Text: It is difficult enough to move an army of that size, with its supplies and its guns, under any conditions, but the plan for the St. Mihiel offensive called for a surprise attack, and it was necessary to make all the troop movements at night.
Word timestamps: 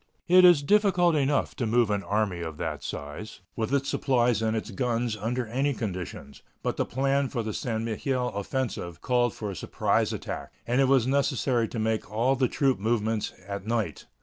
It 0.27 0.43
is 0.43 0.63
difficult 0.63 1.13
enough 1.13 1.55
to 1.57 1.67
move 1.67 1.91
an 1.91 2.01
army 2.01 2.39
of 2.39 2.57
that 2.57 2.81
size, 2.83 3.41
with 3.55 3.71
its 3.71 3.87
supplies 3.87 4.41
and 4.41 4.57
its 4.57 4.71
guns, 4.71 5.15
under 5.15 5.45
any 5.45 5.75
conditions, 5.75 6.41
but 6.63 6.75
the 6.77 6.87
plan 6.87 7.29
for 7.29 7.43
the 7.43 7.53
St. 7.53 7.83
Mihiel 7.83 8.35
offensive 8.35 9.01
called 9.01 9.35
for 9.35 9.51
a 9.51 9.55
surprise 9.55 10.11
attack, 10.11 10.51
and 10.65 10.81
it 10.81 10.87
was 10.87 11.05
necessary 11.05 11.67
to 11.67 11.77
make 11.77 12.09
all 12.11 12.35
the 12.35 12.47
troop 12.47 12.79
movements 12.79 13.31
at 13.47 13.67
night. 13.67 14.07